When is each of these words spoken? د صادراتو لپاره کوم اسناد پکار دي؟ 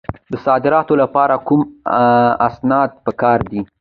د 0.31 0.33
صادراتو 0.45 0.93
لپاره 1.01 1.35
کوم 1.47 1.61
اسناد 2.47 2.89
پکار 3.05 3.39
دي؟ 3.49 3.61